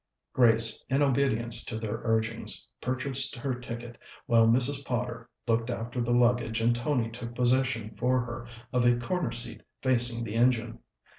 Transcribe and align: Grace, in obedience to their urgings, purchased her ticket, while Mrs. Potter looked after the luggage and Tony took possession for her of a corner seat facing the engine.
Grace, 0.33 0.83
in 0.89 1.03
obedience 1.03 1.63
to 1.63 1.77
their 1.77 1.99
urgings, 2.03 2.67
purchased 2.81 3.35
her 3.35 3.53
ticket, 3.53 3.99
while 4.25 4.47
Mrs. 4.47 4.83
Potter 4.83 5.29
looked 5.47 5.69
after 5.69 6.01
the 6.01 6.09
luggage 6.11 6.59
and 6.59 6.75
Tony 6.75 7.11
took 7.11 7.35
possession 7.35 7.91
for 7.95 8.19
her 8.21 8.47
of 8.73 8.83
a 8.83 8.97
corner 8.97 9.31
seat 9.31 9.61
facing 9.83 10.23
the 10.23 10.33
engine. 10.33 10.79